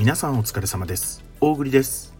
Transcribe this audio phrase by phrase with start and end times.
[0.00, 1.22] 皆さんお疲れ様です。
[1.42, 2.14] 大栗です。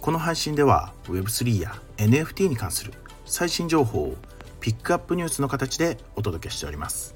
[0.00, 2.92] この配信では Web3 や NFT に関する
[3.24, 4.16] 最新情報を
[4.58, 7.14] ピックアップニュースの形でお届けしております。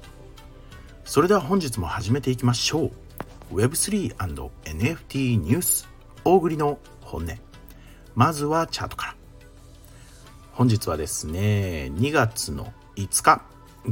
[1.03, 2.91] それでは本日も始めていきましょ
[3.51, 3.55] う。
[3.55, 5.89] Web3&NFT ニュース
[6.23, 7.37] 大栗の本音。
[8.15, 9.15] まずはチャートから。
[10.53, 13.41] 本日はですね2月の5日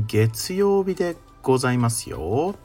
[0.08, 2.56] 月曜日でございますよ。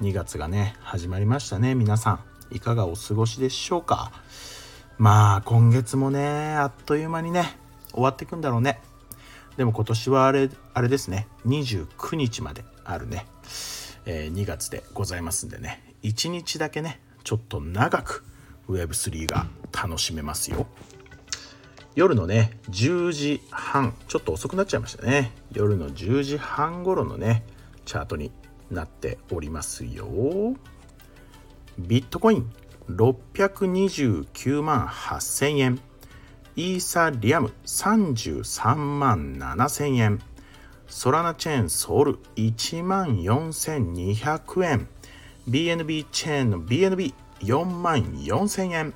[0.00, 2.33] 2月がね始まりましたね皆さん。
[2.54, 4.12] いかがお過ごしでしょうか？
[4.96, 7.58] まあ今月もねあっという間にね
[7.92, 8.80] 終わっていくんだろうね。
[9.56, 11.26] でも今年はあれあれですね。
[11.46, 13.26] 29日まであるね、
[14.06, 15.94] えー、2月でございますんでね。
[16.02, 18.24] 1日だけねちょっと長く
[18.68, 20.66] Web3 が楽しめますよ。
[21.94, 25.32] 夜のね10時半ちょっと遅くなっちゃいましたね。
[25.52, 27.44] 夜の10時半頃のね
[27.84, 28.32] チャートに
[28.70, 30.06] なっておりますよ。
[31.78, 32.48] ビットコイン
[32.88, 35.80] 629万8000円。
[36.54, 40.20] イーサリアム33万7000円。
[40.86, 44.86] ソラナチェーンソウル1万4200円。
[45.48, 48.94] BNB チェーンの BNB4 万4000円。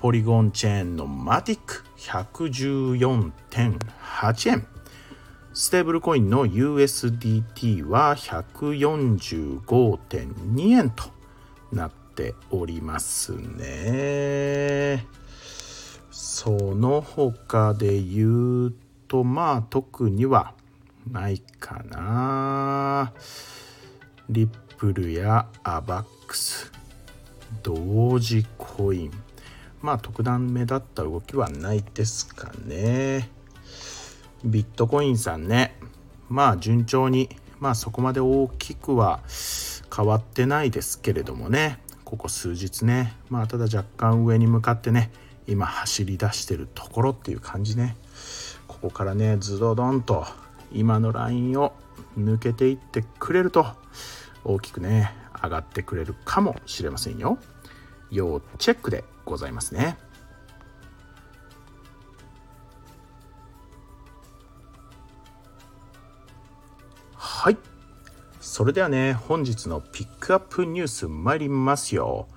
[0.00, 4.68] ポリゴンチェーンのマティック114.8円。
[5.52, 11.10] ステーブルコインの USDT は145.2円と
[11.72, 15.06] なってておりますね。
[16.10, 18.74] その他で言う
[19.08, 20.54] とまあ特には
[21.10, 23.12] ないかな。
[24.28, 24.48] リッ
[24.78, 26.72] プルやアバックス、
[27.62, 29.10] 同時コイン。
[29.82, 33.30] まあ特段目立った動きはないですかね。
[34.44, 35.74] ビットコインさんね
[36.28, 39.20] まあ順調にまあそこまで大きくは
[39.94, 43.14] 変わってないですけれどもねここ数日ね。
[43.30, 45.10] まあただ若干上に向かってね
[45.46, 47.96] 今走り出してるところっていう感じね。
[48.68, 50.26] ここからねズドドンと
[50.72, 51.72] 今のラインを
[52.18, 53.66] 抜けていってくれると
[54.44, 57.38] 大きくね上がってくれるかもしれませんよ。
[58.10, 59.98] 要チェックでございますね。
[68.54, 72.28] それではね本日のピックアップニュース参りますよ。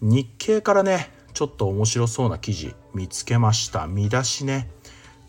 [0.00, 3.86] 日経からねちょっと面白そうな記事見つけました。
[3.86, 4.68] 見出しね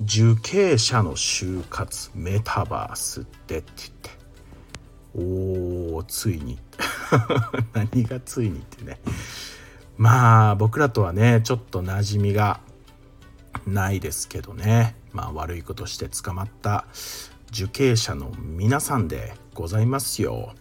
[0.02, 4.10] 受刑者の就活メタバースでって言って。
[5.94, 6.58] おーついに。
[7.74, 9.00] 何がついにってね。
[9.96, 12.62] まあ僕らとはねちょっと馴染みが
[13.68, 14.96] ないですけどね。
[15.14, 16.88] まあ悪いことして捕まった
[17.52, 20.54] 受刑者の皆さんでございますよ。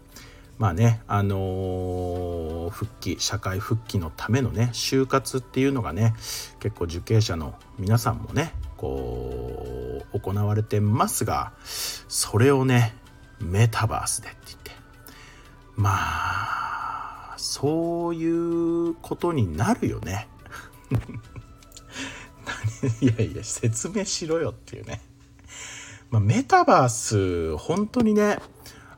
[0.59, 6.15] まあね、あのー、復帰社会復帰のためのね就活っていうのがね
[6.61, 12.95] 結構受刑者の皆さんもねこう行われてますがそれをね
[13.41, 14.71] メタバースでって言って
[15.75, 20.29] まあそういうことになるよね。
[23.01, 25.01] いやいや説明しろよっていうね。
[26.15, 28.39] まあ、メタバース本当にね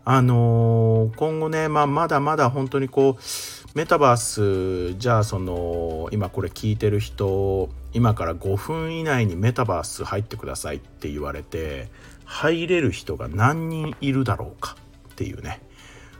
[0.04, 11.88] あのー、今後ね、まあ、まだまだ本当にこうメタバースじゃあその今これ聞いてる人今から5分以内にメタバース入ってくださいって言われて
[12.26, 14.76] 入れる人が何人いるだろうか
[15.12, 15.62] っていうね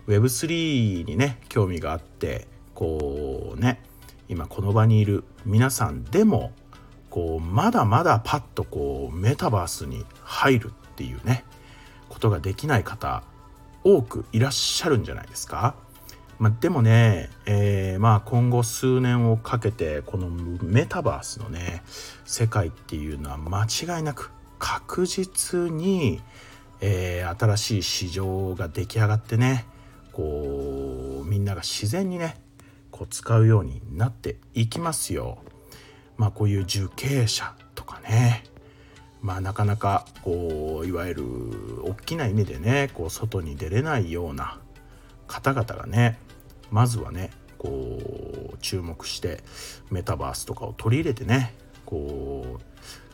[0.09, 3.83] Web3 にね興味があってこうね
[4.31, 6.53] 今この場にいる皆さんでも
[7.11, 11.45] こうまだまだパッとこうメタバースに入るっていうね
[12.09, 13.23] ことができない方
[13.85, 15.75] 多くいらっしゃるんじゃないですか。
[16.39, 21.83] まあ、でもね、えー、まあ今後数年をかけてこのメタバースのね
[22.25, 26.21] 世界っていうのは間違いなく確実に、
[26.81, 29.67] えー、新しい市場が出来上がってね
[30.13, 32.41] こうみんなが自然にね
[32.91, 35.39] こう使うようになっていきますよ。
[36.17, 38.45] まあこういう受刑者とかね
[39.27, 41.25] まあ、なかなかこういわゆる
[41.83, 44.61] 大きな意味でねこう外に出れないような
[45.27, 46.17] 方々がね
[46.71, 47.99] まずはねこ
[48.55, 49.41] う注目して
[49.91, 52.63] メタバースとかを取り入れてねこう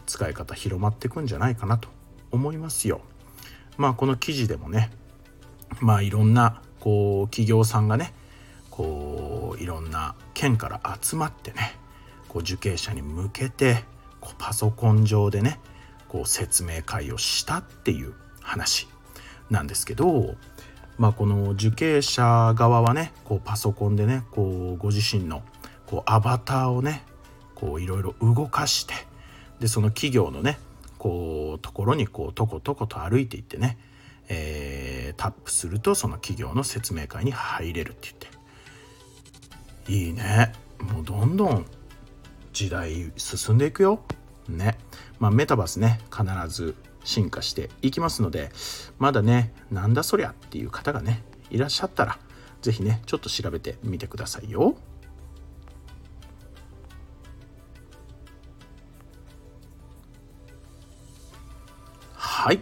[0.05, 1.89] 使い方広まっていくんじゃないかなと
[2.31, 3.01] 思いますよ。
[3.79, 4.91] まあこの記事でもね
[5.81, 8.13] まあいろんなこう企業さんがね
[8.69, 11.75] こういろんな県から集まってね
[12.29, 13.85] こう受刑者に向けて
[14.21, 15.59] こうパソコン上でね
[16.13, 18.13] こう説明会をしたっていう
[18.43, 18.87] 話
[19.49, 20.35] なんですけど、
[20.99, 25.43] まあ、この受刑者側はねこうパソコンでねこうご自身の
[25.87, 27.03] こうアバターをね
[27.63, 28.93] いろいろ動かして
[29.59, 30.59] でその企業のね
[30.99, 33.79] こうところにこうとことこと歩いていってね、
[34.29, 38.15] えー、タップするとその企業の説明会に入れるって言っ
[39.87, 39.93] て。
[39.93, 40.53] いいね。
[40.79, 41.65] もうどんどん
[42.53, 44.03] 時代進んでいくよ。
[44.49, 44.79] ね。
[45.19, 46.75] まあメタバースね必ず
[47.05, 48.51] 進化していきますので
[48.99, 52.19] まだねなんだそりゃっていう方がねいらっしゃったら
[52.61, 54.77] 是非ねちょっと調べてみてくださいよ。
[62.15, 62.61] はい。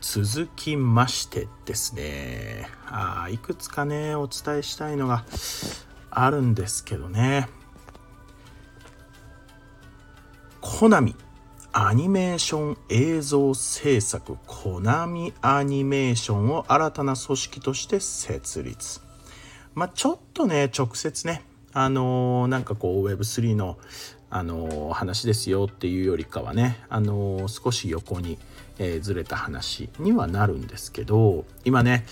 [0.00, 2.68] 続きましてですね。
[2.86, 5.24] あいくつかねお伝えしたいのが
[6.10, 7.48] あるんですけどね。
[10.76, 11.14] コナミ
[11.72, 19.00] アニメーション映像制作コナミアニメーションを新たな組織として設立。
[19.76, 23.78] まあちょっとね直接ねあのー、なんかこう Web3 の
[24.30, 28.36] あの話ですよっていうよりかはね、あの少し横に、
[28.80, 32.04] え、ずれた話にはなるんですけど今ね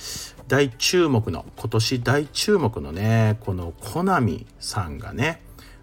[0.46, 5.40] 大注目の今年大注目のねこのコナミさんがね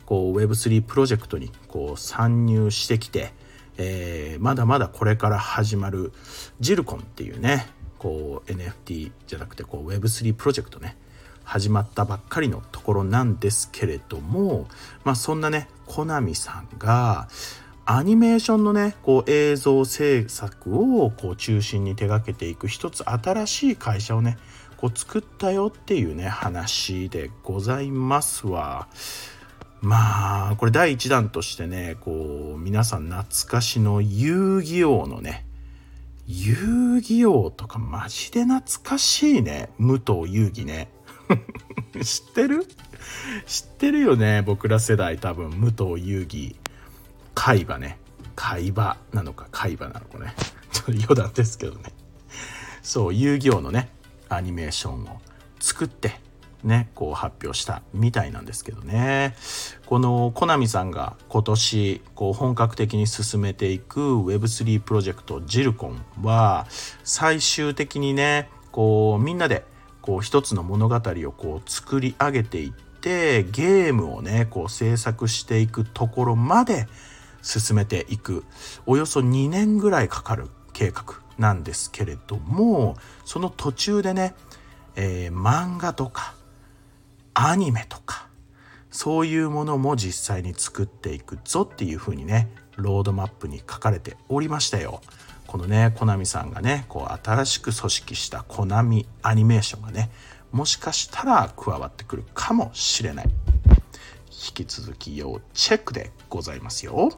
[0.10, 3.32] こう Web3 プロジェクトにこう参入してきて、
[3.78, 6.12] えー、まだまだこれから始まる
[6.60, 7.68] ジルコンっていうね
[8.00, 10.98] こう NFT じゃなくてこう Web3 プロジェクトね
[11.44, 14.68] 始まったばっかりのところなんですけれども、
[15.04, 17.28] まあ、そんなねコナミさんが
[17.86, 24.40] アニメーションのねこう映像制作をこう中心に手がけていく一つ新しい会社をね
[24.78, 28.88] こう作ったよっていうね話でございますわ。
[29.82, 35.46] まあこれ第1弾としてねこう皆さん懐かしの遊戯王のね
[36.32, 39.70] 遊戯王とかマジで懐かしいね。
[39.80, 40.88] 武藤遊戯ね。
[42.04, 42.68] 知ってる？
[43.48, 45.50] 知ってるよね僕ら世代多分。
[45.50, 46.56] 武藤遊戯。
[47.34, 47.98] 海馬ね。
[48.36, 50.36] 海馬なのか海馬なのかね。
[50.72, 51.92] ちょっと余談ですけどね。
[52.84, 53.90] そう遊戯王のね
[54.30, 55.20] アニメーションを
[55.60, 56.20] 作って
[56.64, 59.36] ねこう発表したみたいなんですけどね。
[59.86, 66.68] このコナミさんが今年こう本格的に進めていく Web3 プロジェクトジルコンは
[67.04, 69.66] 最終的にねこうみんなで
[70.02, 76.88] こう一つの物語をこう作り上げていってゲームをねこう制作していくところまで
[77.42, 78.44] 進めていく。
[78.86, 84.36] およそ2年ぐらいかかる計画なんですけれどもその途中でね、
[84.96, 86.36] えー、漫画とか
[87.42, 88.28] アニメとか
[88.92, 95.00] そういうものも実際に作っていくぞっていうふうにねロードマップに書かれておりましたよ。
[95.48, 100.10] このねコナミさんがねこう新しく組織したコナミアニメーションがね
[100.52, 103.30] もしかしたら加わってくるかもしれない
[104.30, 107.10] 引き続き要チェックでございますよ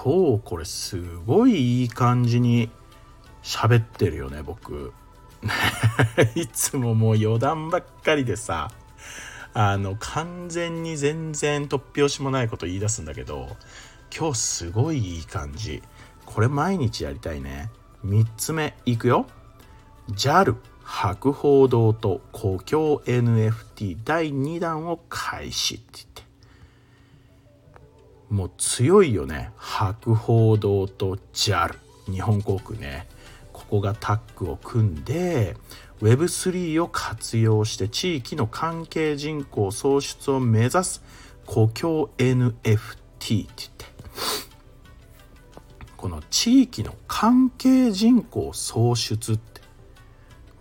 [0.00, 2.70] 今日これすごいいい感じに
[3.42, 4.92] 喋ってるよね僕。
[6.36, 8.70] いつももう余談ばっかりでさ。
[9.54, 13.56] あの完全に全然突拍子もないこと言い出すんだけど
[14.16, 15.82] 今日すごいいい感じ。
[16.26, 17.68] これ毎日やりたいね。
[18.06, 19.26] 3つ目いくよ。
[20.12, 26.27] JAL 博報堂と故郷 NFT 第2弾を開始って言って。
[28.30, 29.50] もう強いよね。
[29.56, 33.06] 博報堂と JAL 日本航空ね。
[33.52, 35.56] ここがタッグを組んで
[36.00, 41.02] Web3 を活用して地域の関係人口創出を目指す
[41.44, 43.84] 故郷 NFT って言って。
[45.96, 49.60] この地域の関係人口創出って。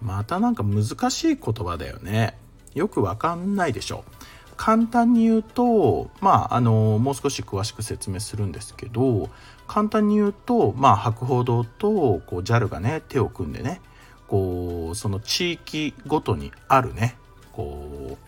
[0.01, 2.37] またなんか難しい言葉だよね。
[2.73, 4.03] よくわかんないでしょ。
[4.57, 9.29] 簡単に言うとまああのもう少し詳しく説明するんですけど
[9.67, 13.81] 簡単に言うとまあ博報堂とこう JAL がね手を組んでね
[14.27, 17.15] こうその地域ごとにあるね
[17.53, 18.27] こう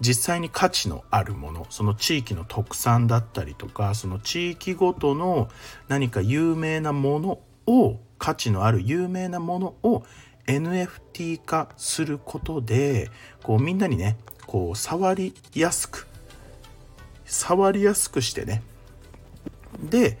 [0.00, 5.48] 実際に価値のあるものその地域の特産だったりとかその地域ごとの
[5.88, 10.04] 何か有名なものを価値のある有名なものを
[10.46, 13.10] NFT 化することで
[13.42, 16.06] こうみんなにねこう触りやすく
[17.24, 18.62] 触りやすくしてね。
[19.82, 20.18] で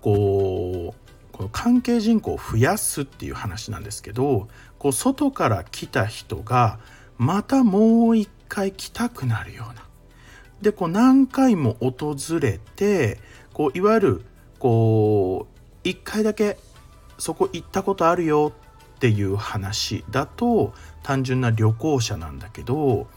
[0.00, 6.78] こうこの関係人口を増やすっていう話なんですけどこう外から来た人が
[7.18, 9.82] またもう一回来たくなるような。
[10.62, 13.18] でこう何回も訪れて
[13.52, 14.24] こういわゆる
[14.58, 16.56] こう一回だけ
[17.18, 18.52] そこ行ったことあるよ
[18.96, 23.08] っていう話だと単純な旅行者なんだけど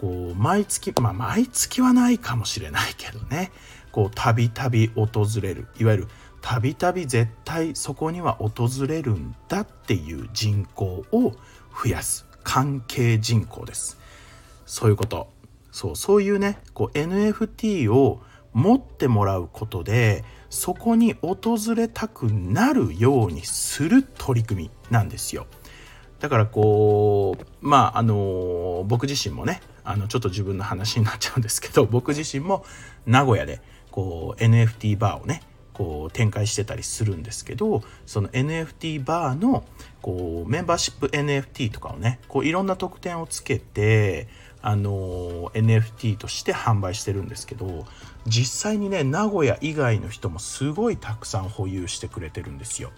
[0.00, 3.52] こう毎月まあ毎月はないかもしれないけどね。
[3.90, 5.08] こうたびたび訪
[5.40, 5.66] れる。
[5.78, 6.08] いわゆる
[6.40, 11.32] たびたび絶対そこには訪れるんだっていう人口を
[11.82, 12.26] 増やす。
[12.44, 13.98] 関係人口です。
[14.66, 15.28] そういうこと。
[15.70, 18.20] そうそういうねこう NFT を
[18.52, 25.46] 持ってもらうことでそこに訪れたくなるようにする取り組みなんですよ。
[26.20, 32.64] だからこうまああの僕自身もねあのちょっと自分の話になっちゃうんですけど 僕自身も
[33.06, 35.42] 名古屋でこう NFT バーをね
[35.72, 39.64] こう展開してたりするんですけどその NFT バーの
[40.02, 44.28] こうメンバーシップ NFT とかをねこういろんな特典をつけて
[44.60, 47.86] あの NFT として販売してるんですけど
[48.26, 52.90] 実際にね名古屋以外の人もすごいたくさん保有してくれてるんですよ。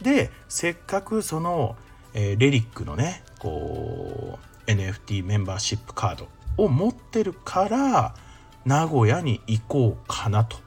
[0.00, 1.76] でせっかくその、
[2.14, 8.14] えー、レリックのねこう NFT メンバーシップカードを持ってるから
[8.64, 10.58] 名古屋に行こうかなと。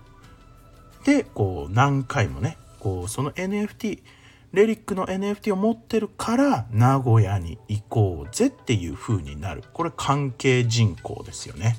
[1.06, 4.02] でこう何回もねこうその NFT
[4.54, 9.64] レリックの NFT を持ってるから名古屋に行こうぜっていう風になる。
[9.74, 11.78] これ関係人口ですよね。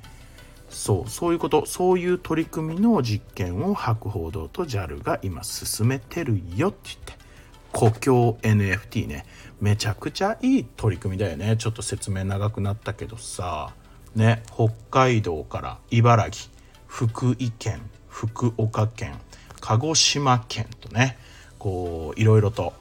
[0.71, 1.67] そうそういうこと。
[1.67, 7.24] そういう取り組みの実験を博報堂と JAL が今進めてるよって言って。
[7.75, 9.27] 故郷 NFT ね。
[9.61, 11.57] めちゃくちゃいい取り組みだよね。
[11.57, 13.75] ちょっと説明長くなったけどさ。
[14.15, 14.45] ね。
[14.55, 16.51] 北海道から茨城
[16.87, 19.15] 福井県福岡県
[19.61, 21.19] 鹿児島県とね。
[21.59, 22.75] こういろいろと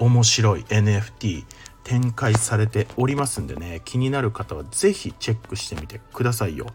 [0.00, 1.44] 面白い NFT
[1.84, 3.82] 展開されておりますんでね。
[3.84, 6.66] 気になる方は是非チェックしてみてくださいよ。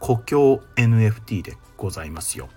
[0.00, 2.48] 故郷 NFT でございますよ。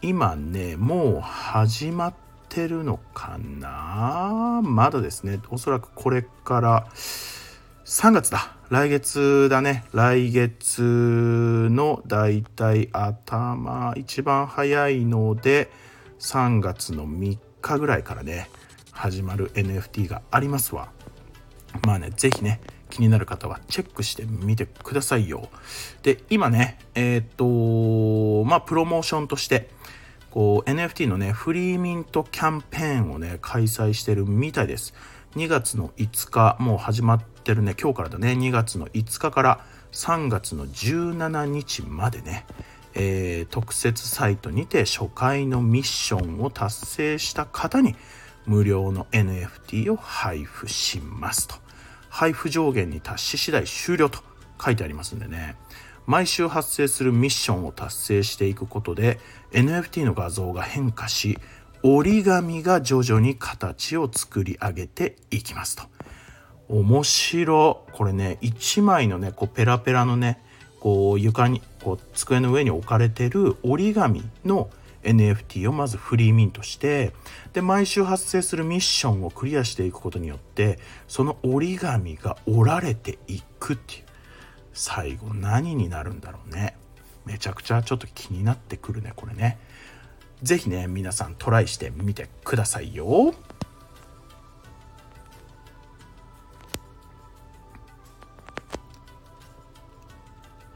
[0.00, 2.25] 今ねもう始まって
[2.56, 4.62] てるのかな？
[4.64, 5.40] まだですね。
[5.50, 6.86] おそらくこれから
[7.84, 8.56] 3月だ。
[8.70, 9.84] 来月だね。
[9.92, 15.70] 来月のだいたい頭一番早いので
[16.18, 18.48] 3月の3日ぐらいからね
[18.90, 20.88] 始まる NFT がありますわ。
[21.84, 25.50] まあね是非ね気になる方はチェックしてみてくださいよ。
[26.02, 29.68] で今ねえっ、とまあプロモーションとして
[30.36, 34.92] こう NFT のねフリーミントキャンペーンをね開催してるみたいです
[35.34, 42.44] 2月の5日もう始まってるね今日からだね2月の5日から3月の17日までね
[42.92, 47.94] えー、特設サイトにて初回のミッションを達成した方に
[48.44, 51.56] 無料の NFT を配布しますと。
[52.08, 54.20] 配布上限に達し次第終了と
[54.62, 55.56] 書いてありますんでね。
[56.06, 59.18] 毎週発生するミッションを達成していくことで
[59.52, 61.38] NFT の画像が変化し
[61.82, 65.84] 折り紙が徐々に形を作り上げていきますと。
[66.68, 70.42] 面白これね1枚のねこうペラペラのね
[70.80, 74.70] こう床にこう机の上に置かれてる折り紙の
[75.04, 77.12] NFT をまずフリーミントして
[77.52, 84.05] で毎週発生するミッションをクリアしていくことによってその折り紙が折られていくっていう
[84.76, 86.76] 最後何になるんだろうね。
[87.24, 89.58] めちゃくちゃちょっと気になってくるねこれね。
[90.42, 93.34] 是非ね皆さんトライしてみてくださいよ。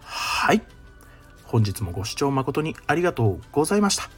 [0.01, 0.63] はい。
[1.45, 4.09] 本日もご視聴誠にありがとうございました。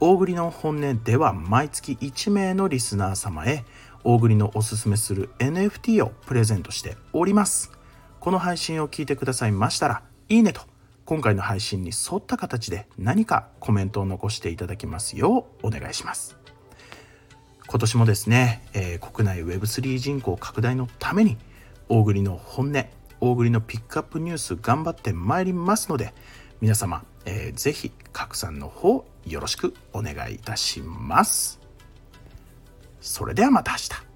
[0.00, 3.64] 大栗の本音では毎月1名のリスナー様へ
[4.02, 7.79] 大栗のおすすめする NFT をプレゼントしております。
[8.20, 10.60] この配信を聞いてくださいましたらいいねと
[11.06, 16.36] 今回の配信に沿った形で何かコメントを残していただきますようお願いします
[17.66, 21.38] 今年もですね、えー、国内 Web3 人口拡大のために
[21.88, 22.84] 大栗の本音
[23.20, 26.12] 大栗のピックアップニュース頑張ってまいりますので
[26.60, 31.58] 皆様、えー、ぜひ拡散の方よろしくお願いいたします。
[33.00, 34.09] それではまた明日。